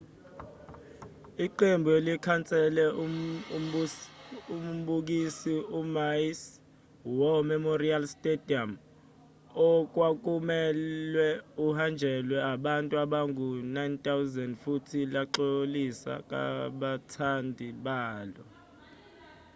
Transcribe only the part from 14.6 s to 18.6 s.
futhi laxolisa kubathandi balo